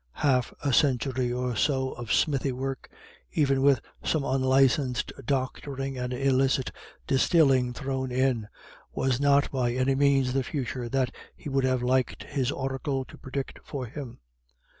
Half 0.25 0.51
a 0.63 0.73
century 0.73 1.31
or 1.31 1.55
so 1.55 1.91
of 1.91 2.11
smithy 2.11 2.51
work, 2.51 2.89
even 3.33 3.61
with 3.61 3.81
some 4.03 4.23
unlicensed 4.23 5.13
doctoring 5.25 5.95
and 5.95 6.11
illicit 6.11 6.71
distilling 7.05 7.71
thrown 7.71 8.11
in, 8.11 8.47
was 8.91 9.19
not 9.19 9.51
by 9.51 9.73
any 9.73 9.93
means 9.93 10.33
the 10.33 10.41
future 10.41 10.89
that 10.89 11.13
he 11.35 11.49
would 11.49 11.65
have 11.65 11.83
liked 11.83 12.23
his 12.23 12.51
oracle 12.51 13.05
to 13.05 13.17
predict 13.19 13.59
for 13.63 13.85
him. 13.85 14.17